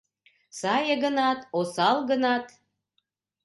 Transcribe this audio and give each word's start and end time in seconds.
Сае 0.59 0.95
гынат, 1.03 1.39
осал 1.59 1.97
гынат 2.09 2.45